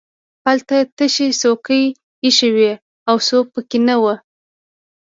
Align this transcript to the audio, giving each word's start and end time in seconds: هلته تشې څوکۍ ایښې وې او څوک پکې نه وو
هلته 0.45 0.75
تشې 0.97 1.27
څوکۍ 1.41 1.83
ایښې 2.23 2.49
وې 2.55 2.71
او 3.09 3.15
څوک 3.27 3.45
پکې 3.53 3.79
نه 3.87 3.95
وو 4.01 4.15